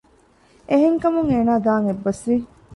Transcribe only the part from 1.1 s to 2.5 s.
އޭނާ ދާން އެއްބަސްވި